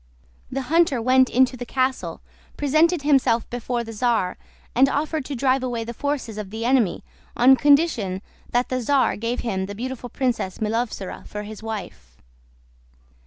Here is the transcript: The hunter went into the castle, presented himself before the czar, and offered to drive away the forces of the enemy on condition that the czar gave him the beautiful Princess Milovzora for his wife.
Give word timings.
The 0.51 0.63
hunter 0.63 0.99
went 0.99 1.29
into 1.29 1.55
the 1.55 1.63
castle, 1.63 2.21
presented 2.57 3.03
himself 3.03 3.47
before 3.51 3.83
the 3.83 3.93
czar, 3.93 4.35
and 4.73 4.89
offered 4.89 5.25
to 5.25 5.35
drive 5.35 5.61
away 5.61 5.83
the 5.83 5.93
forces 5.93 6.39
of 6.39 6.49
the 6.49 6.65
enemy 6.65 7.03
on 7.37 7.55
condition 7.55 8.23
that 8.49 8.69
the 8.69 8.81
czar 8.81 9.15
gave 9.15 9.41
him 9.41 9.67
the 9.67 9.75
beautiful 9.75 10.09
Princess 10.09 10.57
Milovzora 10.59 11.27
for 11.27 11.43
his 11.43 11.61
wife. 11.61 12.17